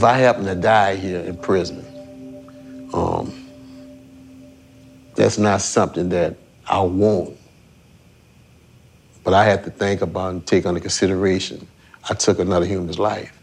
if 0.00 0.04
I 0.04 0.16
happen 0.16 0.46
to 0.46 0.54
die 0.54 0.96
here 0.96 1.20
in 1.20 1.36
prison, 1.36 1.84
um, 2.94 3.30
that's 5.14 5.36
not 5.36 5.60
something 5.60 6.08
that 6.08 6.38
I 6.66 6.80
want. 6.80 7.36
But 9.24 9.34
I 9.34 9.44
have 9.44 9.62
to 9.64 9.70
think 9.70 10.00
about 10.00 10.30
and 10.30 10.46
take 10.46 10.64
under 10.64 10.80
consideration 10.80 11.68
I 12.08 12.14
took 12.14 12.38
another 12.38 12.64
human's 12.64 12.98
life. 12.98 13.38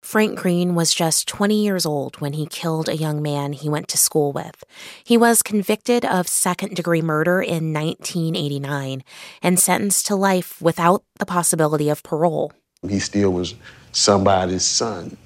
Frank 0.00 0.38
Green 0.38 0.74
was 0.74 0.94
just 0.94 1.28
20 1.28 1.62
years 1.62 1.84
old 1.84 2.18
when 2.18 2.32
he 2.32 2.46
killed 2.46 2.88
a 2.88 2.96
young 2.96 3.20
man 3.20 3.52
he 3.52 3.68
went 3.68 3.88
to 3.88 3.98
school 3.98 4.32
with. 4.32 4.64
He 5.04 5.18
was 5.18 5.42
convicted 5.42 6.06
of 6.06 6.28
second 6.28 6.76
degree 6.76 7.02
murder 7.02 7.42
in 7.42 7.74
1989 7.74 9.04
and 9.42 9.60
sentenced 9.60 10.06
to 10.06 10.16
life 10.16 10.62
without 10.62 11.04
the 11.18 11.26
possibility 11.26 11.90
of 11.90 12.02
parole. 12.02 12.52
He 12.88 12.98
still 12.98 13.34
was 13.34 13.54
somebody's 13.92 14.64
son. 14.64 15.18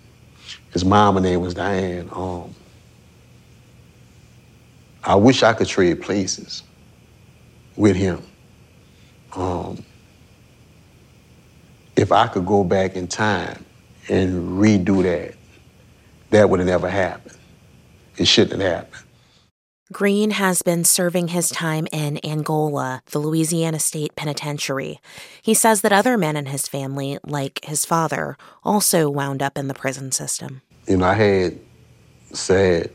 His 0.76 0.84
mama 0.84 1.22
name 1.22 1.40
was 1.40 1.54
Diane. 1.54 2.06
Um, 2.12 2.54
I 5.02 5.14
wish 5.14 5.42
I 5.42 5.54
could 5.54 5.68
trade 5.68 6.02
places 6.02 6.62
with 7.76 7.96
him. 7.96 8.22
Um, 9.34 9.82
if 11.96 12.12
I 12.12 12.26
could 12.26 12.44
go 12.44 12.62
back 12.62 12.94
in 12.94 13.08
time 13.08 13.64
and 14.10 14.60
redo 14.60 15.02
that, 15.02 15.34
that 16.28 16.50
would 16.50 16.60
have 16.60 16.68
never 16.68 16.90
happened. 16.90 17.38
It 18.18 18.28
shouldn't 18.28 18.60
have 18.60 18.70
happened. 18.70 19.06
Green 19.92 20.32
has 20.32 20.60
been 20.62 20.84
serving 20.84 21.28
his 21.28 21.48
time 21.48 21.86
in 21.90 22.18
Angola, 22.22 23.02
the 23.12 23.20
Louisiana 23.20 23.78
State 23.78 24.16
Penitentiary. 24.16 25.00
He 25.40 25.54
says 25.54 25.80
that 25.82 25.92
other 25.92 26.18
men 26.18 26.36
in 26.36 26.46
his 26.46 26.66
family, 26.68 27.18
like 27.24 27.64
his 27.64 27.86
father, 27.86 28.36
also 28.64 29.08
wound 29.08 29.42
up 29.42 29.56
in 29.56 29.68
the 29.68 29.74
prison 29.74 30.11
system. 30.11 30.61
You 30.87 30.97
know, 30.98 31.06
I 31.06 31.15
had 31.15 31.59
sad, 32.33 32.91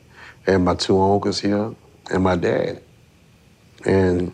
and 0.48 0.66
my 0.66 0.76
two 0.76 1.00
uncles 1.00 1.40
here 1.40 1.76
and 2.10 2.24
my 2.24 2.36
dad. 2.36 2.82
And 3.86 4.34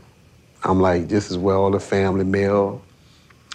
I'm 0.64 0.80
like, 0.80 1.08
this 1.08 1.32
is 1.32 1.38
where 1.38 1.56
all 1.56 1.72
the 1.72 1.80
family 1.80 2.26
male 2.26 2.84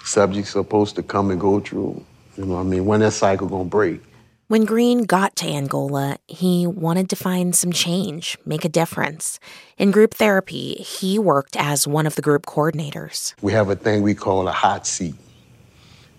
subjects 0.04 0.50
are 0.50 0.62
supposed 0.62 0.96
to 0.96 1.02
come 1.02 1.30
and 1.30 1.40
go 1.40 1.60
through. 1.60 2.04
You 2.36 2.46
know 2.46 2.58
I 2.58 2.62
mean? 2.62 2.86
When 2.86 3.00
that 3.00 3.12
cycle 3.12 3.46
gonna 3.46 3.64
break. 3.64 4.00
When 4.48 4.64
Green 4.64 5.04
got 5.04 5.36
to 5.36 5.46
Angola, 5.46 6.18
he 6.28 6.66
wanted 6.66 7.08
to 7.10 7.16
find 7.16 7.54
some 7.54 7.72
change, 7.72 8.36
make 8.44 8.66
a 8.66 8.68
difference. 8.68 9.40
In 9.78 9.90
group 9.90 10.12
therapy, 10.12 10.74
he 10.74 11.18
worked 11.18 11.56
as 11.56 11.86
one 11.86 12.06
of 12.06 12.16
the 12.16 12.22
group 12.22 12.44
coordinators. 12.44 13.34
We 13.40 13.52
have 13.52 13.70
a 13.70 13.76
thing 13.76 14.02
we 14.02 14.14
call 14.14 14.48
a 14.48 14.52
hot 14.52 14.86
seat, 14.86 15.14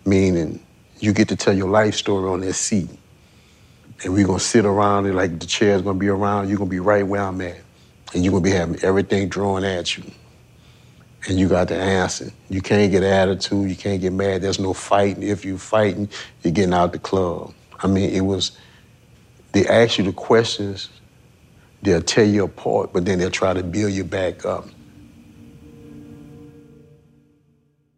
meaning 0.05 0.63
you 0.99 1.13
get 1.13 1.27
to 1.29 1.35
tell 1.35 1.55
your 1.55 1.69
life 1.69 1.93
story 1.93 2.27
on 2.27 2.41
this 2.41 2.57
seat. 2.57 2.89
And 4.03 4.13
we're 4.13 4.27
gonna 4.27 4.39
sit 4.39 4.65
around 4.65 5.05
and 5.05 5.15
like 5.15 5.39
the 5.39 5.45
chair's 5.45 5.81
gonna 5.81 5.99
be 5.99 6.09
around, 6.09 6.49
you're 6.49 6.57
gonna 6.57 6.69
be 6.69 6.79
right 6.79 7.05
where 7.05 7.21
I'm 7.21 7.39
at. 7.41 7.61
And 8.13 8.23
you're 8.23 8.31
gonna 8.31 8.43
be 8.43 8.51
having 8.51 8.83
everything 8.83 9.29
drawn 9.29 9.63
at 9.63 9.97
you 9.97 10.03
and 11.27 11.39
you 11.39 11.47
got 11.47 11.67
to 11.69 11.75
answer. 11.75 12.31
You 12.49 12.61
can't 12.61 12.91
get 12.91 13.03
attitude, 13.03 13.69
you 13.69 13.75
can't 13.75 14.01
get 14.01 14.13
mad. 14.13 14.41
There's 14.41 14.59
no 14.59 14.73
fighting. 14.73 15.23
If 15.23 15.45
you're 15.45 15.57
fighting, 15.57 16.09
you're 16.41 16.53
getting 16.53 16.73
out 16.73 16.91
the 16.91 16.99
club. 16.99 17.53
I 17.79 17.87
mean, 17.87 18.09
it 18.09 18.21
was, 18.21 18.51
they 19.51 19.65
ask 19.67 19.97
you 19.97 20.03
the 20.03 20.13
questions, 20.13 20.89
they'll 21.81 22.01
tear 22.01 22.25
you 22.25 22.45
apart, 22.45 22.93
but 22.93 23.05
then 23.05 23.19
they'll 23.19 23.31
try 23.31 23.53
to 23.53 23.63
build 23.63 23.91
you 23.91 24.03
back 24.03 24.45
up. 24.45 24.67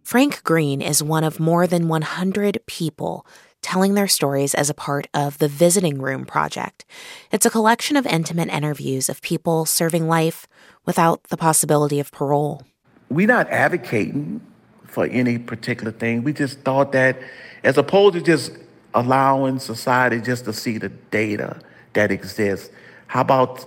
Frank 0.04 0.44
Green 0.44 0.82
is 0.82 1.02
one 1.02 1.24
of 1.24 1.40
more 1.40 1.66
than 1.66 1.88
100 1.88 2.60
people 2.68 3.26
telling 3.66 3.96
their 3.96 4.08
stories 4.08 4.54
as 4.54 4.70
a 4.70 4.74
part 4.74 5.08
of 5.14 5.40
the 5.40 5.48
Visiting 5.48 6.02
Room 6.02 6.26
Project. 6.26 6.86
It's 7.32 7.46
a 7.46 7.50
collection 7.50 7.98
of 7.98 8.06
intimate 8.06 8.50
interviews 8.50 9.10
of 9.10 9.22
people 9.22 9.66
serving 9.66 10.08
life 10.08 10.48
without 10.86 11.24
the 11.26 11.38
possibility 11.38 12.00
of 12.00 12.12
parole 12.12 12.64
we're 13.10 13.28
not 13.28 13.50
advocating 13.50 14.42
for 14.86 15.06
any 15.08 15.38
particular 15.38 15.92
thing. 15.92 16.24
We 16.24 16.34
just 16.34 16.60
thought 16.60 16.92
that 16.94 17.18
as 17.64 17.78
opposed 17.78 18.16
to 18.16 18.22
just 18.22 18.52
allowing 18.94 19.60
society 19.60 20.22
just 20.22 20.46
to 20.46 20.54
see 20.54 20.78
the 20.78 20.90
data 20.90 21.60
that 21.94 22.12
exists, 22.12 22.70
how 23.08 23.22
about 23.22 23.66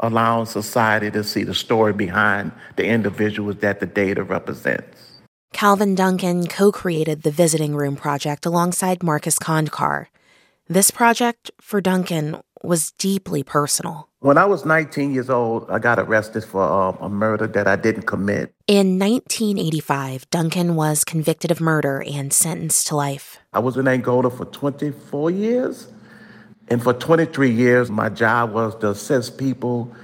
allowing 0.00 0.46
society 0.46 1.10
to 1.10 1.24
see 1.24 1.42
the 1.42 1.54
story 1.54 1.92
behind 1.92 2.52
the 2.76 2.84
individuals 2.84 3.56
that 3.56 3.80
the 3.80 3.86
data 3.86 4.22
represents? 4.22 4.97
Calvin 5.52 5.94
Duncan 5.94 6.46
co 6.46 6.70
created 6.70 7.22
the 7.22 7.30
Visiting 7.30 7.74
Room 7.74 7.96
Project 7.96 8.46
alongside 8.46 9.02
Marcus 9.02 9.38
Kondkar. 9.38 10.06
This 10.68 10.90
project, 10.90 11.50
for 11.60 11.80
Duncan, 11.80 12.40
was 12.62 12.92
deeply 12.92 13.42
personal. 13.42 14.08
When 14.20 14.36
I 14.36 14.44
was 14.44 14.64
19 14.64 15.14
years 15.14 15.30
old, 15.30 15.70
I 15.70 15.78
got 15.78 15.98
arrested 15.98 16.44
for 16.44 16.62
um, 16.62 16.98
a 17.00 17.08
murder 17.08 17.46
that 17.46 17.66
I 17.66 17.76
didn't 17.76 18.02
commit. 18.02 18.52
In 18.66 18.98
1985, 18.98 20.28
Duncan 20.30 20.74
was 20.74 21.04
convicted 21.04 21.50
of 21.50 21.60
murder 21.60 22.02
and 22.02 22.32
sentenced 22.32 22.88
to 22.88 22.96
life. 22.96 23.38
I 23.52 23.60
was 23.60 23.76
in 23.76 23.88
Angola 23.88 24.30
for 24.30 24.44
24 24.44 25.30
years. 25.30 25.88
And 26.70 26.82
for 26.82 26.92
23 26.92 27.50
years, 27.50 27.90
my 27.90 28.08
job 28.10 28.52
was 28.52 28.74
to 28.76 28.90
assess 28.90 29.30
people 29.30 29.94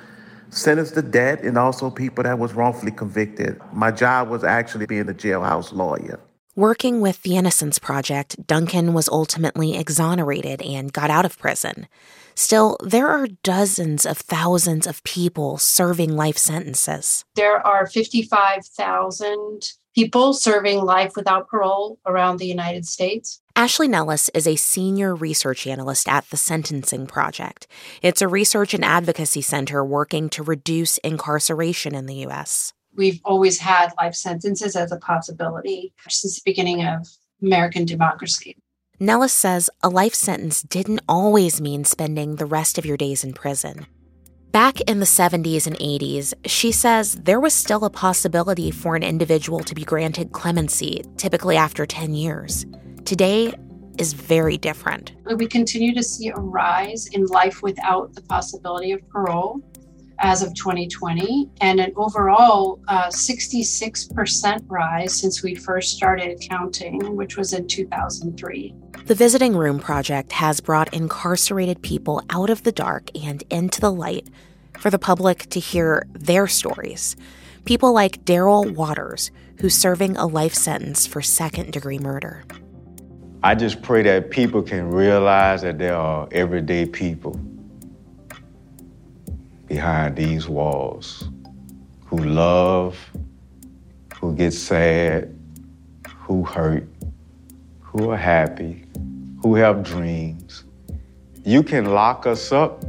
sentenced 0.56 0.94
to 0.94 1.02
death 1.02 1.42
and 1.42 1.58
also 1.58 1.90
people 1.90 2.24
that 2.24 2.38
was 2.38 2.54
wrongfully 2.54 2.92
convicted. 2.92 3.60
My 3.72 3.90
job 3.90 4.28
was 4.28 4.44
actually 4.44 4.86
being 4.86 5.08
a 5.08 5.14
jailhouse 5.14 5.72
lawyer. 5.72 6.20
Working 6.56 7.00
with 7.00 7.22
the 7.22 7.36
Innocence 7.36 7.80
Project, 7.80 8.46
Duncan 8.46 8.94
was 8.94 9.08
ultimately 9.08 9.76
exonerated 9.76 10.62
and 10.62 10.92
got 10.92 11.10
out 11.10 11.24
of 11.24 11.36
prison. 11.36 11.88
Still, 12.34 12.76
there 12.82 13.08
are 13.08 13.26
dozens 13.42 14.04
of 14.04 14.18
thousands 14.18 14.86
of 14.86 15.02
people 15.04 15.58
serving 15.58 16.16
life 16.16 16.38
sentences. 16.38 17.24
There 17.34 17.64
are 17.66 17.86
55,000 17.86 19.72
people 19.94 20.32
serving 20.32 20.82
life 20.82 21.12
without 21.14 21.48
parole 21.48 21.98
around 22.04 22.38
the 22.38 22.46
United 22.46 22.84
States. 22.86 23.40
Ashley 23.54 23.86
Nellis 23.86 24.28
is 24.30 24.46
a 24.46 24.56
senior 24.56 25.14
research 25.14 25.66
analyst 25.66 26.08
at 26.08 26.28
the 26.30 26.36
Sentencing 26.36 27.06
Project. 27.06 27.68
It's 28.02 28.20
a 28.20 28.28
research 28.28 28.74
and 28.74 28.84
advocacy 28.84 29.42
center 29.42 29.84
working 29.84 30.28
to 30.30 30.42
reduce 30.42 30.98
incarceration 30.98 31.94
in 31.94 32.06
the 32.06 32.16
U.S 32.16 32.72
we've 32.96 33.20
always 33.24 33.58
had 33.58 33.92
life 33.98 34.14
sentences 34.14 34.76
as 34.76 34.92
a 34.92 34.96
possibility 34.96 35.92
since 36.08 36.36
the 36.36 36.42
beginning 36.44 36.84
of 36.84 37.06
American 37.42 37.84
democracy. 37.84 38.56
Nellis 39.04 39.34
says 39.34 39.68
a 39.82 39.90
life 39.90 40.14
sentence 40.14 40.62
didn't 40.62 41.02
always 41.06 41.60
mean 41.60 41.84
spending 41.84 42.36
the 42.36 42.46
rest 42.46 42.78
of 42.78 42.86
your 42.86 42.96
days 42.96 43.22
in 43.22 43.34
prison. 43.34 43.86
Back 44.50 44.80
in 44.80 44.98
the 44.98 45.04
70s 45.04 45.66
and 45.66 45.76
80s, 45.76 46.32
she 46.46 46.72
says 46.72 47.14
there 47.16 47.38
was 47.38 47.52
still 47.52 47.84
a 47.84 47.90
possibility 47.90 48.70
for 48.70 48.96
an 48.96 49.02
individual 49.02 49.60
to 49.60 49.74
be 49.74 49.84
granted 49.84 50.32
clemency, 50.32 51.04
typically 51.18 51.54
after 51.54 51.84
10 51.84 52.14
years. 52.14 52.64
Today 53.04 53.52
is 53.98 54.14
very 54.14 54.56
different. 54.56 55.12
We 55.36 55.48
continue 55.48 55.94
to 55.94 56.02
see 56.02 56.28
a 56.28 56.36
rise 56.36 57.08
in 57.08 57.26
life 57.26 57.62
without 57.62 58.14
the 58.14 58.22
possibility 58.22 58.92
of 58.92 59.06
parole 59.10 59.60
as 60.18 60.42
of 60.42 60.54
2020, 60.54 61.50
and 61.60 61.80
an 61.80 61.92
overall 61.96 62.80
uh, 62.88 63.08
66% 63.08 64.64
rise 64.68 65.20
since 65.20 65.42
we 65.42 65.54
first 65.54 65.96
started 65.96 66.40
counting, 66.40 67.16
which 67.16 67.36
was 67.36 67.52
in 67.52 67.66
2003. 67.66 68.74
The 69.06 69.14
Visiting 69.14 69.56
Room 69.56 69.78
Project 69.78 70.32
has 70.32 70.60
brought 70.60 70.94
incarcerated 70.94 71.82
people 71.82 72.22
out 72.30 72.50
of 72.50 72.62
the 72.62 72.72
dark 72.72 73.10
and 73.14 73.42
into 73.50 73.80
the 73.80 73.92
light 73.92 74.28
for 74.78 74.90
the 74.90 74.98
public 74.98 75.48
to 75.50 75.60
hear 75.60 76.06
their 76.12 76.46
stories. 76.46 77.16
People 77.64 77.92
like 77.92 78.24
Daryl 78.24 78.74
Waters, 78.74 79.30
who's 79.60 79.74
serving 79.74 80.16
a 80.16 80.26
life 80.26 80.54
sentence 80.54 81.06
for 81.06 81.22
second 81.22 81.72
degree 81.72 81.98
murder. 81.98 82.44
I 83.42 83.54
just 83.54 83.82
pray 83.82 84.02
that 84.02 84.30
people 84.30 84.62
can 84.62 84.90
realize 84.90 85.62
that 85.62 85.78
there 85.78 85.96
are 85.96 86.28
everyday 86.32 86.86
people 86.86 87.38
behind 89.66 90.16
these 90.16 90.48
walls 90.48 91.28
who 92.06 92.18
love, 92.18 92.98
who 94.16 94.34
get 94.34 94.52
sad, 94.52 95.36
who 96.08 96.44
hurt, 96.44 96.86
who 97.80 98.10
are 98.10 98.16
happy, 98.16 98.84
who 99.42 99.54
have 99.54 99.82
dreams. 99.82 100.64
You 101.44 101.62
can 101.62 101.86
lock 101.86 102.26
us 102.26 102.52
up, 102.52 102.84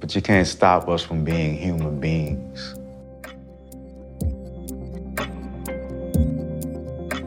but 0.00 0.14
you 0.14 0.22
can't 0.22 0.46
stop 0.46 0.88
us 0.88 1.02
from 1.02 1.24
being 1.24 1.56
human 1.56 1.98
beings. 1.98 2.74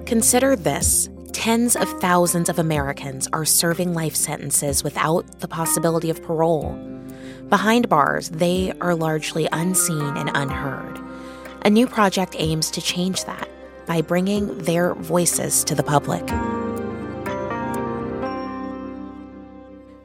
Consider 0.05 0.55
this 0.55 1.09
tens 1.31 1.75
of 1.75 1.89
thousands 1.99 2.47
of 2.47 2.59
Americans 2.59 3.27
are 3.33 3.43
serving 3.43 3.93
life 3.93 4.15
sentences 4.15 4.83
without 4.83 5.39
the 5.41 5.47
possibility 5.47 6.09
of 6.09 6.23
parole. 6.23 6.94
Behind 7.49 7.87
bars, 7.87 8.29
they 8.29 8.73
are 8.81 8.95
largely 8.95 9.47
unseen 9.51 10.01
and 10.17 10.31
unheard. 10.33 10.99
A 11.63 11.69
new 11.69 11.85
project 11.85 12.35
aims 12.39 12.71
to 12.71 12.81
change 12.81 13.23
that 13.25 13.47
by 13.85 14.01
bringing 14.01 14.57
their 14.59 14.95
voices 14.95 15.63
to 15.65 15.75
the 15.75 15.83
public. 15.83 16.27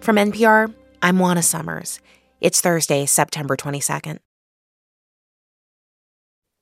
From 0.01 0.17
NPR, 0.17 0.75
I'm 1.01 1.19
Juana 1.19 1.43
Summers. 1.43 1.99
It's 2.43 2.61
Thursday, 2.61 3.07
September 3.07 3.57
22nd. 3.57 4.19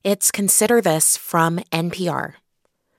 It's 0.05 0.31
Consider 0.31 0.81
This 0.81 1.17
from 1.17 1.59
NPR. 1.73 2.35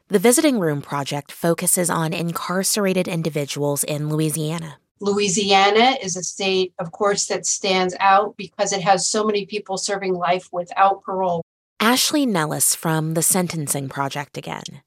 The 0.09 0.19
Visiting 0.19 0.59
Room 0.59 0.81
Project 0.81 1.31
focuses 1.31 1.89
on 1.89 2.11
incarcerated 2.11 3.07
individuals 3.07 3.85
in 3.85 4.09
Louisiana. 4.09 4.79
Louisiana 5.01 5.97
is 6.01 6.17
a 6.17 6.23
state, 6.23 6.73
of 6.77 6.91
course, 6.91 7.27
that 7.27 7.45
stands 7.45 7.95
out 7.99 8.35
because 8.35 8.73
it 8.73 8.81
has 8.81 9.09
so 9.09 9.23
many 9.23 9.45
people 9.45 9.77
serving 9.77 10.13
life 10.13 10.49
without 10.51 11.03
parole. 11.03 11.41
Ashley 11.79 12.25
Nellis 12.25 12.75
from 12.75 13.13
the 13.13 13.21
Sentencing 13.21 13.87
Project 13.87 14.37
again. 14.37 14.81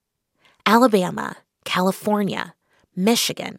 Alabama, 0.66 1.36
California, 1.64 2.54
Michigan. 2.94 3.58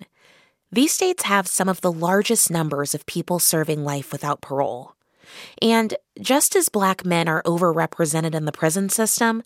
These 0.71 0.93
states 0.93 1.23
have 1.23 1.47
some 1.47 1.67
of 1.67 1.81
the 1.81 1.91
largest 1.91 2.51
numbers 2.51 2.93
of 2.93 3.05
people 3.07 3.39
serving 3.39 3.83
life 3.83 4.11
without 4.11 4.41
parole. 4.41 4.95
And 5.61 5.95
just 6.21 6.55
as 6.55 6.69
black 6.69 7.03
men 7.05 7.27
are 7.27 7.41
overrepresented 7.43 8.35
in 8.35 8.45
the 8.45 8.51
prison 8.51 8.89
system, 8.89 9.41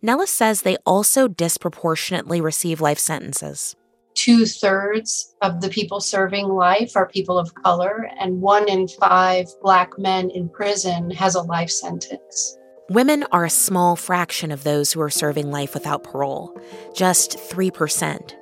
Nellis 0.00 0.30
says 0.30 0.62
they 0.62 0.76
also 0.86 1.28
disproportionately 1.28 2.40
receive 2.40 2.80
life 2.80 2.98
sentences 2.98 3.76
two 4.16 4.46
thirds 4.46 5.34
of 5.42 5.60
the 5.60 5.68
people 5.68 6.00
serving 6.00 6.48
life 6.48 6.96
are 6.96 7.06
people 7.06 7.38
of 7.38 7.54
color, 7.54 8.10
and 8.18 8.40
one 8.40 8.68
in 8.68 8.88
five 8.88 9.46
Black 9.62 9.96
men 9.98 10.30
in 10.30 10.48
prison 10.48 11.10
has 11.12 11.36
a 11.36 11.42
life 11.42 11.70
sentence. 11.70 12.58
Women 12.88 13.24
are 13.32 13.44
a 13.44 13.50
small 13.50 13.94
fraction 13.96 14.50
of 14.50 14.64
those 14.64 14.92
who 14.92 15.00
are 15.00 15.10
serving 15.10 15.50
life 15.50 15.74
without 15.74 16.02
parole, 16.02 16.58
just 16.94 17.36
3%. 17.36 18.34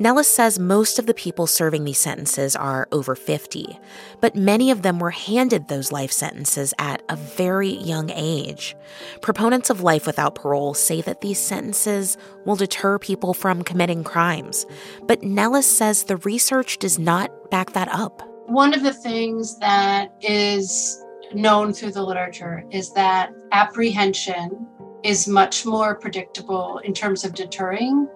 Nellis 0.00 0.30
says 0.30 0.60
most 0.60 1.00
of 1.00 1.06
the 1.06 1.14
people 1.14 1.48
serving 1.48 1.84
these 1.84 1.98
sentences 1.98 2.54
are 2.54 2.86
over 2.92 3.16
50, 3.16 3.78
but 4.20 4.36
many 4.36 4.70
of 4.70 4.82
them 4.82 5.00
were 5.00 5.10
handed 5.10 5.66
those 5.66 5.90
life 5.90 6.12
sentences 6.12 6.72
at 6.78 7.02
a 7.08 7.16
very 7.16 7.70
young 7.70 8.10
age. 8.10 8.76
Proponents 9.22 9.70
of 9.70 9.80
life 9.80 10.06
without 10.06 10.36
parole 10.36 10.74
say 10.74 11.00
that 11.00 11.20
these 11.20 11.40
sentences 11.40 12.16
will 12.44 12.54
deter 12.54 13.00
people 13.00 13.34
from 13.34 13.64
committing 13.64 14.04
crimes, 14.04 14.66
but 15.02 15.24
Nellis 15.24 15.66
says 15.66 16.04
the 16.04 16.18
research 16.18 16.78
does 16.78 16.98
not 17.00 17.50
back 17.50 17.72
that 17.72 17.88
up. 17.88 18.22
One 18.46 18.74
of 18.74 18.84
the 18.84 18.94
things 18.94 19.58
that 19.58 20.12
is 20.20 21.04
known 21.34 21.72
through 21.72 21.92
the 21.92 22.04
literature 22.04 22.64
is 22.70 22.92
that 22.92 23.32
apprehension 23.50 24.64
is 25.02 25.26
much 25.26 25.66
more 25.66 25.96
predictable 25.96 26.78
in 26.84 26.94
terms 26.94 27.24
of 27.24 27.34
deterring 27.34 28.08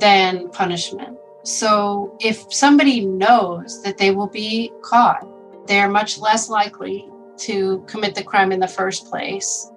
than 0.00 0.50
punishment. 0.50 1.18
So 1.44 2.16
if 2.20 2.52
somebody 2.52 3.04
knows 3.04 3.82
that 3.82 3.98
they 3.98 4.10
will 4.10 4.28
be 4.28 4.72
caught, 4.82 5.26
they're 5.66 5.90
much 5.90 6.18
less 6.18 6.48
likely 6.48 7.08
to 7.38 7.84
commit 7.86 8.14
the 8.14 8.24
crime 8.24 8.52
in 8.52 8.60
the 8.60 8.68
first 8.68 9.06
place. 9.06 9.70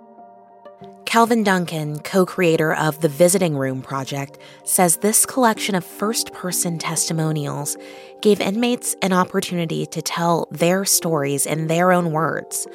Calvin 1.06 1.44
Duncan, 1.44 2.00
co 2.00 2.26
creator 2.26 2.76
of 2.76 3.00
the 3.00 3.08
Visiting 3.08 3.58
Room 3.58 3.82
Project, 3.82 4.38
says 4.66 4.98
this 4.98 5.26
collection 5.26 5.74
of 5.74 5.86
first 5.86 6.34
person 6.34 6.78
testimonials 6.78 7.78
gave 8.22 8.42
inmates 8.42 8.96
an 9.02 9.14
opportunity 9.14 9.86
to 9.86 10.02
tell 10.02 10.48
their 10.52 10.84
stories 10.84 11.46
in 11.46 11.68
their 11.68 11.92
own 11.92 12.12
words 12.12 12.68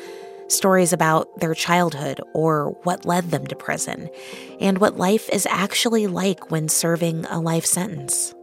stories 0.52 0.92
about 0.92 1.40
their 1.40 1.54
childhood 1.54 2.20
or 2.34 2.76
what 2.82 3.04
led 3.04 3.30
them 3.30 3.46
to 3.46 3.56
prison, 3.56 4.08
and 4.60 4.78
what 4.78 4.96
life 4.96 5.28
is 5.30 5.46
actually 5.46 6.06
like 6.06 6.50
when 6.50 6.68
serving 6.68 7.24
a 7.26 7.40
life 7.40 7.66
sentence. 7.66 8.34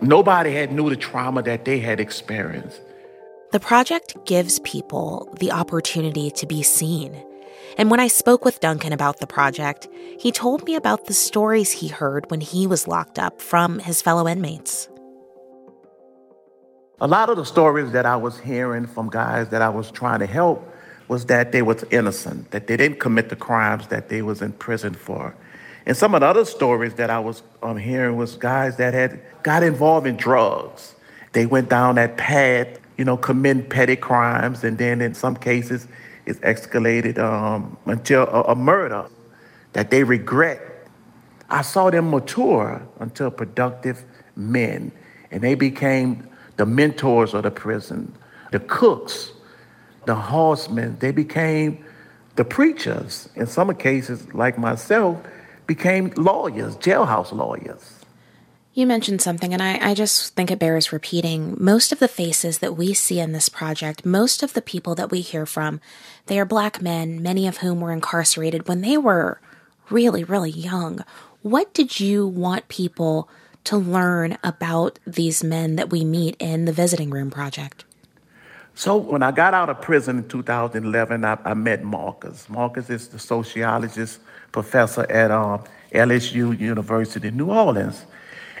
Nobody 0.00 0.52
had 0.52 0.72
knew 0.72 0.90
the 0.90 0.96
trauma 0.96 1.42
that 1.42 1.64
they 1.64 1.78
had 1.80 2.00
experienced. 2.00 2.80
The 3.52 3.60
project 3.60 4.16
gives 4.26 4.58
people 4.60 5.34
the 5.40 5.52
opportunity 5.52 6.30
to 6.32 6.46
be 6.46 6.62
seen. 6.62 7.22
And 7.78 7.90
when 7.90 8.00
I 8.00 8.08
spoke 8.08 8.44
with 8.44 8.60
Duncan 8.60 8.92
about 8.92 9.20
the 9.20 9.26
project, 9.26 9.88
he 10.18 10.32
told 10.32 10.64
me 10.64 10.74
about 10.74 11.06
the 11.06 11.14
stories 11.14 11.72
he 11.72 11.88
heard 11.88 12.30
when 12.30 12.40
he 12.40 12.66
was 12.66 12.88
locked 12.88 13.18
up 13.18 13.40
from 13.40 13.78
his 13.78 14.02
fellow 14.02 14.26
inmates. 14.26 14.88
A 17.00 17.06
lot 17.06 17.28
of 17.28 17.36
the 17.36 17.44
stories 17.44 17.92
that 17.92 18.06
I 18.06 18.16
was 18.16 18.40
hearing 18.40 18.86
from 18.86 19.10
guys 19.10 19.50
that 19.50 19.60
I 19.60 19.68
was 19.68 19.90
trying 19.90 20.20
to 20.20 20.26
help 20.26 20.66
was 21.08 21.26
that 21.26 21.52
they 21.52 21.62
was 21.62 21.84
innocent, 21.90 22.50
that 22.50 22.66
they 22.66 22.76
didn't 22.76 22.98
commit 22.98 23.28
the 23.28 23.36
crimes 23.36 23.86
that 23.88 24.08
they 24.08 24.22
was 24.22 24.42
in 24.42 24.52
prison 24.52 24.94
for. 24.94 25.34
And 25.86 25.96
some 25.96 26.14
of 26.14 26.20
the 26.20 26.26
other 26.26 26.44
stories 26.44 26.94
that 26.94 27.10
I 27.10 27.20
was 27.20 27.42
um, 27.62 27.76
hearing 27.76 28.16
was 28.16 28.34
guys 28.34 28.76
that 28.78 28.92
had 28.92 29.20
got 29.44 29.62
involved 29.62 30.06
in 30.06 30.16
drugs. 30.16 30.96
They 31.32 31.46
went 31.46 31.68
down 31.68 31.94
that 31.94 32.16
path, 32.16 32.66
you 32.96 33.04
know, 33.04 33.16
committing 33.16 33.68
petty 33.68 33.94
crimes, 33.94 34.64
and 34.64 34.78
then 34.78 35.00
in 35.00 35.14
some 35.14 35.36
cases, 35.36 35.86
it's 36.24 36.40
escalated 36.40 37.18
um, 37.18 37.76
until 37.86 38.22
a, 38.22 38.42
a 38.42 38.54
murder 38.56 39.06
that 39.74 39.90
they 39.90 40.02
regret. 40.02 40.60
I 41.48 41.62
saw 41.62 41.90
them 41.90 42.10
mature 42.10 42.82
until 42.98 43.30
productive 43.30 44.04
men, 44.34 44.90
and 45.30 45.40
they 45.40 45.54
became 45.54 46.28
the 46.56 46.66
mentors 46.66 47.32
of 47.32 47.44
the 47.44 47.50
prison, 47.52 48.12
the 48.50 48.58
cooks, 48.58 49.30
the 50.06 50.14
horsemen, 50.14 50.96
they 51.00 51.12
became 51.12 51.84
the 52.36 52.44
preachers. 52.44 53.28
In 53.34 53.46
some 53.46 53.74
cases, 53.74 54.32
like 54.34 54.58
myself, 54.58 55.18
became 55.66 56.12
lawyers, 56.16 56.76
jailhouse 56.76 57.32
lawyers. 57.32 57.92
You 58.76 58.86
mentioned 58.86 59.22
something, 59.22 59.54
and 59.54 59.62
I, 59.62 59.90
I 59.90 59.94
just 59.94 60.34
think 60.34 60.50
it 60.50 60.58
bears 60.58 60.92
repeating. 60.92 61.56
Most 61.58 61.92
of 61.92 61.98
the 61.98 62.08
faces 62.08 62.58
that 62.58 62.76
we 62.76 62.92
see 62.92 63.18
in 63.18 63.32
this 63.32 63.48
project, 63.48 64.04
most 64.04 64.42
of 64.42 64.52
the 64.52 64.60
people 64.60 64.94
that 64.96 65.10
we 65.10 65.22
hear 65.22 65.46
from, 65.46 65.80
they 66.26 66.38
are 66.38 66.44
black 66.44 66.82
men, 66.82 67.22
many 67.22 67.46
of 67.46 67.58
whom 67.58 67.80
were 67.80 67.90
incarcerated 67.90 68.68
when 68.68 68.82
they 68.82 68.98
were 68.98 69.40
really, 69.88 70.24
really 70.24 70.50
young. 70.50 71.02
What 71.40 71.72
did 71.72 72.00
you 72.00 72.26
want 72.26 72.68
people 72.68 73.30
to 73.64 73.78
learn 73.78 74.36
about 74.44 74.98
these 75.06 75.42
men 75.42 75.76
that 75.76 75.88
we 75.88 76.04
meet 76.04 76.36
in 76.38 76.66
the 76.66 76.72
Visiting 76.72 77.08
Room 77.08 77.30
Project? 77.30 77.85
So 78.78 78.98
when 78.98 79.22
I 79.22 79.30
got 79.30 79.54
out 79.54 79.70
of 79.70 79.80
prison 79.80 80.18
in 80.18 80.28
2011, 80.28 81.24
I, 81.24 81.38
I 81.46 81.54
met 81.54 81.82
Marcus. 81.82 82.46
Marcus 82.50 82.90
is 82.90 83.08
the 83.08 83.18
sociologist 83.18 84.20
professor 84.52 85.10
at 85.10 85.30
um, 85.30 85.64
LSU 85.92 86.60
University, 86.60 87.28
in 87.28 87.38
New 87.38 87.50
Orleans. 87.50 88.04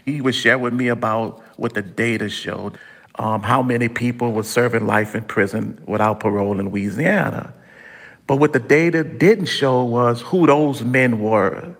He 0.06 0.22
would 0.22 0.34
share 0.34 0.58
with 0.58 0.72
me 0.72 0.88
about 0.88 1.42
what 1.58 1.74
the 1.74 1.82
data 1.82 2.30
showed, 2.30 2.78
um, 3.16 3.42
how 3.42 3.62
many 3.62 3.90
people 3.90 4.32
were 4.32 4.42
serving 4.42 4.86
life 4.86 5.14
in 5.14 5.22
prison 5.22 5.78
without 5.84 6.20
parole 6.20 6.58
in 6.58 6.70
Louisiana. 6.70 7.52
But 8.26 8.36
what 8.36 8.54
the 8.54 8.58
data 8.58 9.04
didn't 9.04 9.46
show 9.46 9.84
was 9.84 10.22
who 10.22 10.46
those 10.46 10.82
men 10.82 11.20
were. 11.20 11.76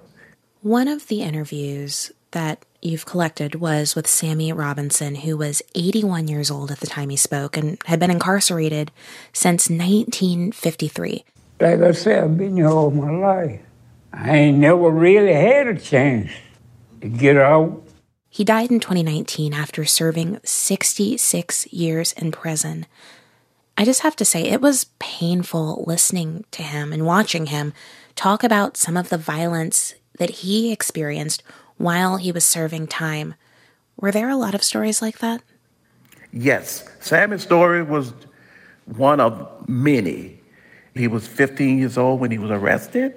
One 0.60 0.88
of 0.88 1.06
the 1.06 1.22
interviews 1.22 2.12
that 2.36 2.66
you've 2.82 3.06
collected 3.06 3.54
was 3.54 3.96
with 3.96 4.06
Sammy 4.06 4.52
Robinson, 4.52 5.14
who 5.14 5.38
was 5.38 5.62
81 5.74 6.28
years 6.28 6.50
old 6.50 6.70
at 6.70 6.80
the 6.80 6.86
time 6.86 7.08
he 7.08 7.16
spoke 7.16 7.56
and 7.56 7.78
had 7.86 7.98
been 7.98 8.10
incarcerated 8.10 8.92
since 9.32 9.70
1953. 9.70 11.24
Like 11.60 11.80
I 11.80 11.92
said, 11.92 12.22
I've 12.22 12.36
been 12.36 12.58
here 12.58 12.68
all 12.68 12.90
my 12.90 13.10
life. 13.10 13.60
I 14.12 14.36
ain't 14.36 14.58
never 14.58 14.90
really 14.90 15.32
had 15.32 15.66
a 15.66 15.78
chance 15.78 16.30
to 17.00 17.08
get 17.08 17.38
out. 17.38 17.82
He 18.28 18.44
died 18.44 18.70
in 18.70 18.80
2019 18.80 19.54
after 19.54 19.86
serving 19.86 20.38
66 20.44 21.72
years 21.72 22.12
in 22.12 22.32
prison. 22.32 22.84
I 23.78 23.86
just 23.86 24.02
have 24.02 24.16
to 24.16 24.26
say, 24.26 24.42
it 24.42 24.60
was 24.60 24.90
painful 24.98 25.84
listening 25.86 26.44
to 26.50 26.62
him 26.62 26.92
and 26.92 27.06
watching 27.06 27.46
him 27.46 27.72
talk 28.14 28.44
about 28.44 28.76
some 28.76 28.98
of 28.98 29.08
the 29.08 29.16
violence 29.16 29.94
that 30.18 30.44
he 30.44 30.70
experienced 30.70 31.42
while 31.78 32.16
he 32.16 32.32
was 32.32 32.44
serving 32.44 32.86
time. 32.86 33.34
Were 33.96 34.12
there 34.12 34.28
a 34.28 34.36
lot 34.36 34.54
of 34.54 34.62
stories 34.62 35.00
like 35.00 35.18
that? 35.18 35.42
Yes. 36.32 36.88
Sammy's 37.00 37.42
story 37.42 37.82
was 37.82 38.12
one 38.84 39.20
of 39.20 39.68
many. 39.68 40.40
He 40.94 41.08
was 41.08 41.26
15 41.26 41.78
years 41.78 41.98
old 41.98 42.20
when 42.20 42.30
he 42.30 42.38
was 42.38 42.50
arrested, 42.50 43.14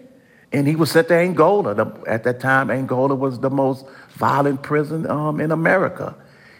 and 0.51 0.67
he 0.67 0.75
was 0.75 0.91
sent 0.91 1.07
to 1.09 1.15
Angola. 1.15 1.71
At 2.07 2.23
that 2.23 2.39
time, 2.39 2.69
Angola 2.69 3.15
was 3.15 3.39
the 3.39 3.49
most 3.49 3.85
violent 4.15 4.63
prison 4.63 5.09
um, 5.09 5.39
in 5.39 5.51
America. 5.51 6.15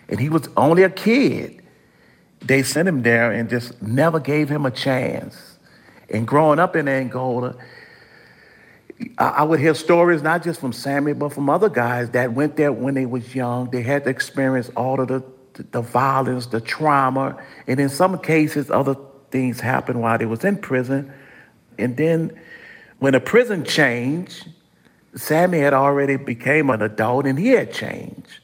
And 0.08 0.20
he 0.20 0.30
was 0.30 0.48
only 0.58 0.84
a 0.84 0.90
kid. 0.90 1.62
They 2.42 2.64
sent 2.64 2.88
him 2.88 3.04
there 3.04 3.32
and 3.32 3.50
just 3.50 3.82
never 3.82 4.20
gave 4.20 4.50
him 4.50 4.66
a 4.66 4.72
chance. 4.72 5.58
And 6.10 6.26
growing 6.26 6.58
up 6.58 6.76
in 6.76 6.88
Angola, 6.88 7.56
I 9.18 9.44
would 9.44 9.60
hear 9.60 9.74
stories 9.76 10.22
not 10.22 10.44
just 10.44 10.60
from 10.60 10.74
Sammy, 10.74 11.14
but 11.14 11.32
from 11.34 11.50
other 11.50 11.70
guys 11.70 12.10
that 12.12 12.34
went 12.34 12.58
there 12.58 12.72
when 12.72 12.96
they 12.96 13.06
was 13.06 13.34
young. 13.34 13.70
They 13.70 13.82
had 13.82 14.04
to 14.04 14.10
experience 14.10 14.70
all 14.76 15.00
of 15.00 15.08
the, 15.08 15.24
the 15.72 15.82
violence, 15.82 16.48
the 16.48 16.60
trauma, 16.60 17.42
and 17.68 17.80
in 17.80 17.90
some 17.90 18.20
cases, 18.20 18.70
other 18.70 18.96
things 19.32 19.60
happened 19.62 20.02
while 20.02 20.18
they 20.18 20.26
was 20.26 20.44
in 20.44 20.58
prison. 20.58 21.14
And 21.78 21.96
then 21.96 22.38
when 23.00 23.14
the 23.14 23.22
prison 23.22 23.64
changed, 23.64 24.50
Sammy 25.16 25.60
had 25.60 25.74
already 25.74 26.18
became 26.18 26.70
an 26.70 26.82
adult 26.82 27.26
and 27.26 27.40
he 27.40 27.50
had 27.50 27.72
changed. 27.72 28.40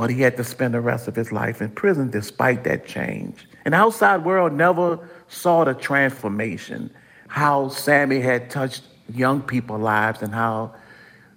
but 0.00 0.08
he 0.08 0.22
had 0.22 0.34
to 0.34 0.42
spend 0.42 0.72
the 0.72 0.80
rest 0.80 1.08
of 1.08 1.14
his 1.14 1.30
life 1.30 1.60
in 1.60 1.68
prison 1.68 2.08
despite 2.08 2.64
that 2.64 2.86
change. 2.86 3.46
And 3.66 3.74
the 3.74 3.78
outside 3.78 4.24
world 4.24 4.50
never 4.50 4.98
saw 5.28 5.64
the 5.64 5.74
transformation, 5.74 6.90
how 7.28 7.68
Sammy 7.68 8.18
had 8.20 8.48
touched 8.48 8.82
young 9.14 9.42
people's 9.42 9.80
lives 9.80 10.22
and 10.22 10.34
how, 10.34 10.74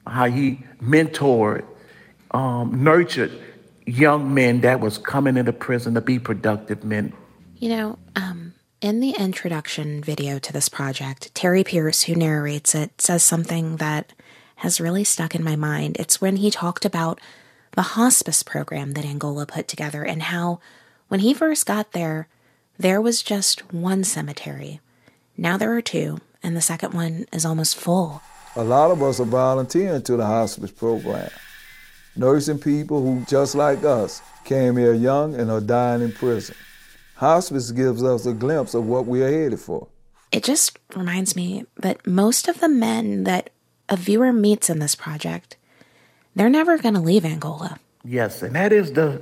how 0.05 0.25
he 0.25 0.63
mentored, 0.81 1.65
um, 2.31 2.83
nurtured 2.83 3.31
young 3.85 4.33
men 4.33 4.61
that 4.61 4.79
was 4.79 4.97
coming 4.97 5.37
into 5.37 5.53
prison 5.53 5.93
to 5.93 6.01
be 6.01 6.19
productive 6.19 6.83
men. 6.83 7.13
You 7.57 7.69
know, 7.69 7.99
um, 8.15 8.53
in 8.81 8.99
the 8.99 9.11
introduction 9.11 10.03
video 10.03 10.39
to 10.39 10.53
this 10.53 10.69
project, 10.69 11.33
Terry 11.35 11.63
Pierce, 11.63 12.03
who 12.03 12.15
narrates 12.15 12.75
it, 12.75 12.99
says 13.01 13.23
something 13.23 13.77
that 13.77 14.13
has 14.57 14.79
really 14.81 15.03
stuck 15.03 15.35
in 15.35 15.43
my 15.43 15.55
mind. 15.55 15.97
It's 15.99 16.21
when 16.21 16.37
he 16.37 16.51
talked 16.51 16.85
about 16.85 17.19
the 17.71 17.81
hospice 17.81 18.43
program 18.43 18.91
that 18.91 19.05
Angola 19.05 19.45
put 19.45 19.67
together 19.67 20.03
and 20.03 20.23
how, 20.23 20.59
when 21.07 21.21
he 21.21 21.33
first 21.33 21.65
got 21.65 21.91
there, 21.91 22.27
there 22.77 23.01
was 23.01 23.23
just 23.23 23.73
one 23.73 24.03
cemetery. 24.03 24.79
Now 25.37 25.57
there 25.57 25.73
are 25.75 25.81
two, 25.81 26.19
and 26.43 26.55
the 26.55 26.61
second 26.61 26.93
one 26.93 27.25
is 27.31 27.45
almost 27.45 27.75
full. 27.75 28.21
A 28.55 28.63
lot 28.63 28.91
of 28.91 29.01
us 29.01 29.19
are 29.19 29.25
volunteering 29.25 30.03
to 30.03 30.17
the 30.17 30.25
hospice 30.25 30.71
program, 30.71 31.29
nursing 32.15 32.59
people 32.59 33.01
who, 33.01 33.25
just 33.25 33.55
like 33.55 33.83
us, 33.83 34.21
came 34.43 34.77
here 34.77 34.93
young 34.93 35.33
and 35.33 35.49
are 35.49 35.61
dying 35.61 36.01
in 36.01 36.11
prison. 36.11 36.55
Hospice 37.15 37.71
gives 37.71 38.03
us 38.03 38.25
a 38.25 38.33
glimpse 38.33 38.73
of 38.73 38.85
what 38.85 39.07
we 39.07 39.23
are 39.23 39.31
headed 39.31 39.59
for. 39.59 39.87
It 40.31 40.43
just 40.43 40.77
reminds 40.95 41.35
me 41.35 41.65
that 41.77 42.05
most 42.05 42.47
of 42.47 42.59
the 42.59 42.69
men 42.69 43.23
that 43.23 43.51
a 43.89 43.95
viewer 43.95 44.33
meets 44.33 44.69
in 44.69 44.79
this 44.79 44.95
project, 44.95 45.57
they're 46.35 46.49
never 46.49 46.77
going 46.77 46.95
to 46.95 46.99
leave 46.99 47.25
Angola. 47.25 47.79
Yes, 48.03 48.41
and 48.41 48.55
that 48.55 48.73
is 48.73 48.93
the 48.93 49.21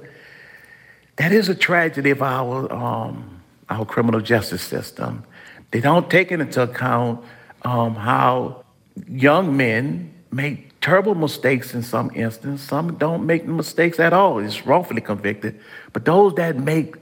that 1.18 1.32
is 1.32 1.50
a 1.50 1.56
tragedy 1.56 2.10
of 2.10 2.22
our 2.22 2.72
um, 2.72 3.42
our 3.70 3.86
criminal 3.86 4.22
justice 4.22 4.62
system. 4.62 5.24
They 5.72 5.80
don't 5.80 6.10
take 6.10 6.32
into 6.32 6.63
account 6.63 7.24
um, 7.63 7.96
how 7.96 8.63
young 9.08 9.56
men 9.56 10.13
make 10.32 10.80
terrible 10.82 11.16
mistakes 11.16 11.74
in 11.74 11.84
some 11.84 12.12
instances. 12.13 12.66
Some 12.68 12.96
don't 12.96 13.25
make 13.25 13.46
mistakes 13.46 14.00
at 14.00 14.13
all. 14.13 14.40
It's 14.40 14.66
wrongfully 14.66 15.01
convicted. 15.01 15.60
But 15.94 16.06
those 16.06 16.34
that 16.36 16.58
make 16.58 16.96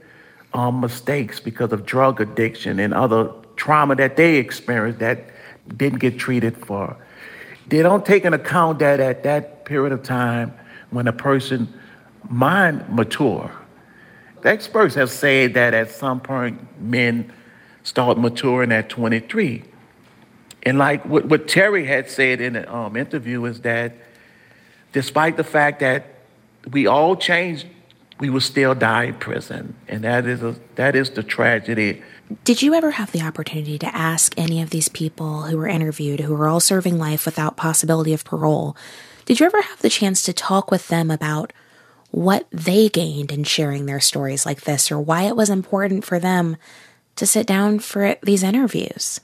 um, 0.52 0.80
mistakes 0.80 1.40
because 1.40 1.72
of 1.72 1.86
drug 1.86 2.20
addiction 2.20 2.78
and 2.78 2.94
other 2.94 3.30
trauma 3.56 3.96
that 3.96 4.16
they 4.16 4.36
experienced 4.36 5.00
that 5.00 5.24
didn't 5.76 5.98
get 5.98 6.18
treated 6.18 6.56
for, 6.56 6.96
they 7.68 7.82
don't 7.82 8.04
take 8.04 8.24
into 8.24 8.38
account 8.38 8.78
that 8.80 9.00
at 9.00 9.22
that 9.22 9.64
period 9.64 9.92
of 9.92 10.02
time 10.02 10.52
when 10.90 11.08
a 11.08 11.12
person 11.12 11.72
mind 12.28 12.84
mature. 12.88 13.50
Experts 14.44 14.94
have 14.94 15.10
said 15.10 15.54
that 15.54 15.74
at 15.74 15.90
some 15.90 16.20
point 16.20 16.80
men 16.80 17.32
start 17.82 18.18
maturing 18.18 18.72
at 18.72 18.88
23. 18.88 19.64
And 20.62 20.78
like 20.78 21.04
what, 21.06 21.26
what 21.26 21.48
Terry 21.48 21.86
had 21.86 22.10
said 22.10 22.40
in 22.40 22.56
an 22.56 22.68
um, 22.68 22.96
interview 22.96 23.44
is 23.44 23.60
that 23.62 23.94
despite 24.92 25.36
the 25.36 25.44
fact 25.44 25.80
that 25.80 26.06
we 26.70 26.86
all 26.86 27.16
changed, 27.16 27.66
we 28.18 28.28
will 28.28 28.40
still 28.40 28.74
die 28.74 29.04
in 29.04 29.14
prison. 29.14 29.74
And 29.88 30.04
that 30.04 30.26
is, 30.26 30.42
a, 30.42 30.54
that 30.74 30.94
is 30.94 31.10
the 31.10 31.22
tragedy. 31.22 32.02
Did 32.44 32.62
you 32.62 32.74
ever 32.74 32.92
have 32.92 33.12
the 33.12 33.22
opportunity 33.22 33.78
to 33.78 33.96
ask 33.96 34.34
any 34.36 34.60
of 34.60 34.70
these 34.70 34.88
people 34.88 35.42
who 35.42 35.56
were 35.56 35.66
interviewed, 35.66 36.20
who 36.20 36.34
were 36.34 36.46
all 36.46 36.60
serving 36.60 36.98
life 36.98 37.24
without 37.24 37.56
possibility 37.56 38.12
of 38.12 38.24
parole, 38.24 38.76
did 39.24 39.40
you 39.40 39.46
ever 39.46 39.62
have 39.62 39.80
the 39.80 39.90
chance 39.90 40.22
to 40.24 40.32
talk 40.32 40.70
with 40.70 40.88
them 40.88 41.10
about 41.10 41.52
what 42.10 42.46
they 42.50 42.88
gained 42.88 43.32
in 43.32 43.44
sharing 43.44 43.86
their 43.86 44.00
stories 44.00 44.44
like 44.44 44.62
this 44.62 44.90
or 44.90 45.00
why 45.00 45.22
it 45.22 45.36
was 45.36 45.48
important 45.48 46.04
for 46.04 46.18
them 46.18 46.56
to 47.16 47.26
sit 47.26 47.46
down 47.46 47.78
for 47.78 48.16
these 48.22 48.42
interviews? 48.42 49.20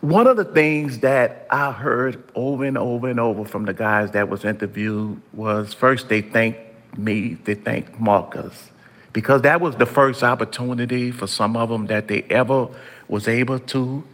One 0.00 0.28
of 0.28 0.36
the 0.36 0.44
things 0.44 1.00
that 1.00 1.46
I 1.50 1.72
heard 1.72 2.22
over 2.36 2.64
and 2.64 2.78
over 2.78 3.08
and 3.08 3.18
over 3.18 3.44
from 3.44 3.64
the 3.64 3.74
guys 3.74 4.12
that 4.12 4.28
was 4.28 4.44
interviewed 4.44 5.20
was 5.32 5.74
first 5.74 6.08
they 6.08 6.22
thanked 6.22 6.60
me, 6.96 7.34
they 7.44 7.54
thanked 7.54 7.98
Marcus, 7.98 8.70
because 9.12 9.42
that 9.42 9.60
was 9.60 9.74
the 9.76 9.86
first 9.86 10.22
opportunity 10.22 11.10
for 11.10 11.26
some 11.26 11.56
of 11.56 11.68
them 11.68 11.86
that 11.86 12.06
they 12.06 12.22
ever 12.30 12.68
was 13.08 13.26
able 13.26 13.58
to 13.58 14.04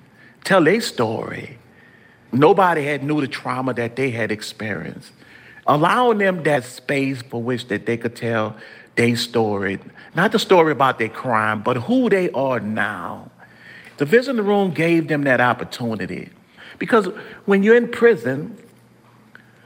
tell 0.44 0.64
their 0.64 0.80
story. 0.80 1.58
Nobody 2.32 2.82
had 2.84 3.04
knew 3.04 3.20
the 3.20 3.28
trauma 3.28 3.74
that 3.74 3.96
they 3.96 4.10
had 4.10 4.32
experienced. 4.32 5.12
Allowing 5.66 6.18
them 6.18 6.42
that 6.44 6.64
space 6.64 7.22
for 7.22 7.42
which 7.42 7.68
that 7.68 7.86
they 7.86 7.96
could 7.96 8.16
tell 8.16 8.56
their 8.96 9.16
story, 9.16 9.78
not 10.14 10.32
the 10.32 10.38
story 10.38 10.72
about 10.72 10.98
their 10.98 11.08
crime, 11.08 11.62
but 11.62 11.76
who 11.76 12.08
they 12.08 12.30
are 12.30 12.60
now 12.60 13.30
the 13.96 14.04
visiting 14.04 14.36
the 14.36 14.42
room 14.42 14.72
gave 14.72 15.08
them 15.08 15.22
that 15.24 15.40
opportunity. 15.40 16.30
Because 16.78 17.06
when 17.44 17.62
you're 17.62 17.76
in 17.76 17.88
prison, 17.88 18.58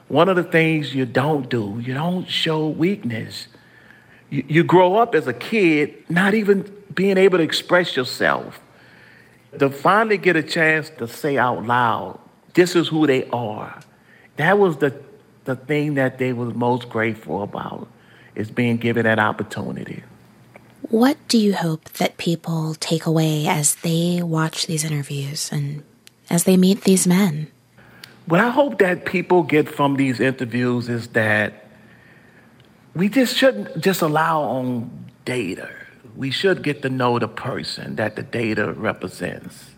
one 0.08 0.28
of 0.28 0.36
the 0.36 0.42
things 0.44 0.94
you 0.94 1.06
don't 1.06 1.48
do, 1.48 1.80
you 1.82 1.94
don't 1.94 2.28
show 2.28 2.68
weakness. 2.68 3.48
You, 4.30 4.44
you 4.46 4.64
grow 4.64 4.96
up 4.96 5.14
as 5.14 5.26
a 5.26 5.32
kid 5.32 5.94
not 6.10 6.34
even 6.34 6.70
being 6.94 7.16
able 7.16 7.38
to 7.38 7.44
express 7.44 7.96
yourself. 7.96 8.60
To 9.58 9.70
finally 9.70 10.18
get 10.18 10.36
a 10.36 10.42
chance 10.42 10.90
to 10.98 11.08
say 11.08 11.38
out 11.38 11.64
loud, 11.64 12.18
this 12.52 12.76
is 12.76 12.88
who 12.88 13.06
they 13.06 13.26
are. 13.30 13.80
That 14.36 14.58
was 14.58 14.76
the, 14.76 14.94
the 15.44 15.56
thing 15.56 15.94
that 15.94 16.18
they 16.18 16.34
were 16.34 16.46
most 16.46 16.90
grateful 16.90 17.42
about, 17.42 17.88
is 18.38 18.50
being 18.50 18.78
given 18.78 19.04
that 19.04 19.18
opportunity. 19.18 20.02
What 20.82 21.18
do 21.28 21.36
you 21.36 21.52
hope 21.52 21.84
that 22.00 22.16
people 22.16 22.74
take 22.78 23.04
away 23.04 23.46
as 23.46 23.74
they 23.76 24.22
watch 24.22 24.66
these 24.66 24.84
interviews 24.84 25.50
and 25.52 25.82
as 26.30 26.44
they 26.44 26.56
meet 26.56 26.84
these 26.84 27.06
men? 27.06 27.48
What 28.26 28.40
I 28.40 28.48
hope 28.48 28.78
that 28.78 29.04
people 29.04 29.42
get 29.42 29.68
from 29.68 29.96
these 29.96 30.20
interviews 30.20 30.88
is 30.88 31.08
that 31.08 31.66
we 32.94 33.08
just 33.08 33.36
shouldn't 33.36 33.80
just 33.80 34.02
allow 34.02 34.40
on 34.42 34.90
data. 35.24 35.68
We 36.16 36.30
should 36.30 36.62
get 36.62 36.82
to 36.82 36.88
know 36.88 37.18
the 37.18 37.28
person 37.28 37.96
that 37.96 38.16
the 38.16 38.22
data 38.22 38.72
represents. 38.72 39.70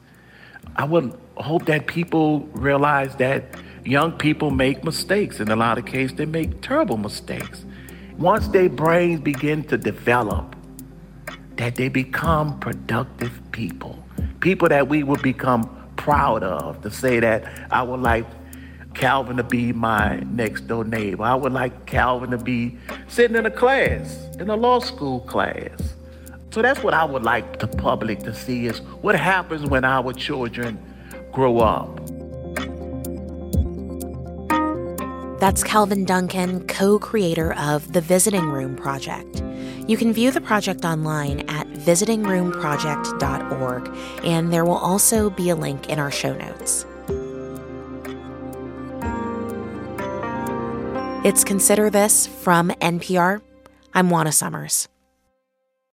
I 0.77 0.85
would 0.85 1.19
hope 1.37 1.67
that 1.67 1.87
people 1.87 2.41
realize 2.53 3.17
that 3.17 3.45
young 3.85 4.13
people 4.13 4.51
make 4.51 4.85
mistakes. 4.85 5.41
In 5.41 5.51
a 5.51 5.57
lot 5.57 5.79
of 5.79 5.87
cases, 5.87 6.17
they 6.17 6.27
make 6.27 6.61
terrible 6.61 6.99
mistakes. 6.99 7.65
Once 8.21 8.49
their 8.49 8.69
brains 8.69 9.19
begin 9.19 9.65
to 9.65 9.79
develop, 9.79 10.55
that 11.57 11.77
they 11.77 11.89
become 11.89 12.59
productive 12.61 13.41
people, 13.51 13.99
people 14.41 14.69
that 14.69 14.87
we 14.87 15.03
would 15.03 15.23
become 15.23 15.65
proud 15.97 16.43
of 16.43 16.79
to 16.83 16.91
say 16.91 17.19
that 17.19 17.67
I 17.71 17.83
would 17.83 18.01
like 18.01 18.27
Calvin 18.93 19.39
to 19.39 19.43
be 19.43 19.73
my 19.73 20.21
next 20.33 20.67
door 20.67 20.85
neighbor. 20.85 21.23
I 21.23 21.35
would 21.35 21.55
like 21.55 21.87
Calvin 21.87 22.31
to 22.33 22.37
be 22.37 22.77
sitting 23.09 23.39
in 23.39 23.47
a 23.47 23.51
class, 23.51 24.29
in 24.39 24.51
a 24.51 24.57
law 24.57 24.81
school 24.81 25.21
class. 25.21 25.95
So 26.51 26.61
that's 26.61 26.83
what 26.83 26.93
I 26.93 27.07
would 27.07 27.23
like 27.23 27.59
the 27.59 27.69
public 27.69 28.19
to 28.25 28.35
see 28.35 28.67
is 28.67 28.81
what 29.01 29.15
happens 29.15 29.65
when 29.65 29.83
our 29.83 30.13
children 30.13 30.79
grow 31.33 31.61
up. 31.61 32.00
That's 35.41 35.65
Calvin 35.65 36.05
Duncan, 36.05 36.67
co 36.67 36.99
creator 36.99 37.55
of 37.55 37.95
the 37.95 38.03
Visiting 38.03 38.51
Room 38.51 38.77
Project. 38.77 39.43
You 39.89 39.97
can 39.97 40.13
view 40.13 40.31
the 40.31 40.43
project 40.43 40.85
online 40.85 41.41
at 41.49 41.67
visitingroomproject.org, 41.67 43.97
and 44.23 44.53
there 44.53 44.67
will 44.67 44.77
also 44.77 45.31
be 45.31 45.49
a 45.49 45.57
link 45.57 45.89
in 45.89 45.99
our 45.99 46.11
show 46.11 46.35
notes. 46.35 46.85
It's 51.25 51.43
Consider 51.43 51.89
This 51.89 52.27
from 52.27 52.69
NPR. 52.83 53.41
I'm 53.95 54.11
Juana 54.11 54.33
Summers. 54.33 54.90